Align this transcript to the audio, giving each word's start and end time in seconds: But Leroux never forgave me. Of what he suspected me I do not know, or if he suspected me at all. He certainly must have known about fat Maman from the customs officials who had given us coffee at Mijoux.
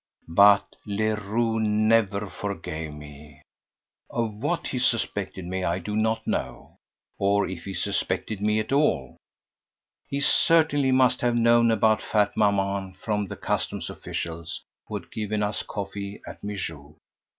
But 0.35 0.77
Leroux 0.83 1.59
never 1.59 2.27
forgave 2.27 2.91
me. 2.91 3.43
Of 4.09 4.33
what 4.33 4.65
he 4.69 4.79
suspected 4.79 5.45
me 5.45 5.63
I 5.63 5.77
do 5.77 5.95
not 5.95 6.25
know, 6.25 6.77
or 7.19 7.47
if 7.47 7.65
he 7.65 7.75
suspected 7.75 8.41
me 8.41 8.59
at 8.59 8.71
all. 8.71 9.15
He 10.09 10.19
certainly 10.19 10.91
must 10.91 11.21
have 11.21 11.37
known 11.37 11.69
about 11.69 12.01
fat 12.01 12.35
Maman 12.35 12.95
from 12.95 13.27
the 13.27 13.35
customs 13.37 13.91
officials 13.91 14.63
who 14.87 14.95
had 14.95 15.11
given 15.11 15.43
us 15.43 15.61
coffee 15.61 16.19
at 16.25 16.43
Mijoux. 16.43 16.95